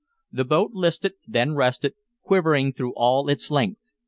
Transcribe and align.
The 0.31 0.45
boat 0.45 0.71
listed, 0.73 1.13
then 1.27 1.53
rested, 1.53 1.93
quivering 2.23 2.73
through 2.73 2.93
all 2.95 3.29
its 3.29 3.51
length. 3.51 3.85